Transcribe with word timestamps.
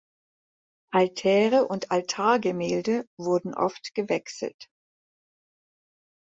Altäre 0.91 1.67
und 1.67 1.91
Altargemälde 1.91 3.05
wurden 3.19 3.53
oft 3.53 3.93
gewechselt. 3.93 4.67